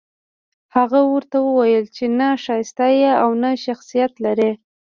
هغه 0.75 0.99
ورته 1.13 1.37
وويل 1.47 1.85
چې 1.95 2.05
نه 2.19 2.29
ښايسته 2.43 2.87
يې 2.99 3.11
او 3.23 3.29
نه 3.43 3.49
شخصيت 3.65 4.11
لرې. 4.25 4.51